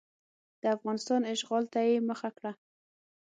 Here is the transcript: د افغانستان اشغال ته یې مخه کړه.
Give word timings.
د 0.61 0.63
افغانستان 0.75 1.21
اشغال 1.33 1.63
ته 1.73 1.79
یې 1.87 1.97
مخه 2.09 2.29
کړه. 2.37 2.51